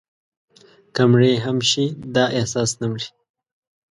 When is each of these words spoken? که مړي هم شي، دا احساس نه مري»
که 0.93 1.01
مړي 1.11 1.33
هم 1.45 1.57
شي، 1.69 1.85
دا 2.13 2.25
احساس 2.37 2.71
نه 2.81 2.87
مري» 2.91 3.07